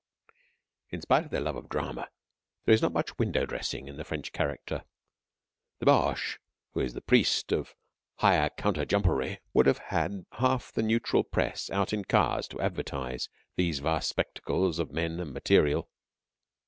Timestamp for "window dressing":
3.19-3.87